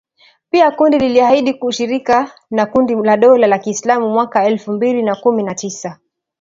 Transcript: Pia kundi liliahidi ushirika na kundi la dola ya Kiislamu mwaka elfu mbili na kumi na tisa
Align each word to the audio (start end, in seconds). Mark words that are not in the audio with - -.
Pia 0.49 0.71
kundi 0.71 0.99
liliahidi 0.99 1.57
ushirika 1.61 2.31
na 2.51 2.65
kundi 2.65 2.95
la 2.95 3.17
dola 3.17 3.47
ya 3.47 3.59
Kiislamu 3.59 4.09
mwaka 4.09 4.45
elfu 4.45 4.71
mbili 4.71 5.03
na 5.03 5.15
kumi 5.15 5.43
na 5.43 5.55
tisa 5.55 5.99